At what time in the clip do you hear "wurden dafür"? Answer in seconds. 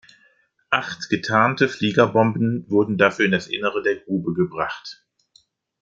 2.71-3.25